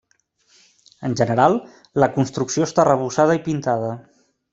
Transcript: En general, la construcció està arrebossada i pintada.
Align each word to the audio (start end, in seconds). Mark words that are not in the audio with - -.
En 1.09 1.11
general, 1.19 1.57
la 2.03 2.09
construcció 2.15 2.67
està 2.69 2.81
arrebossada 2.85 3.37
i 3.41 3.43
pintada. 3.49 3.93